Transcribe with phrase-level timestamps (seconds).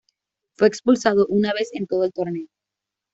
[0.57, 2.47] Fue expulsado una vez en todo el torneo.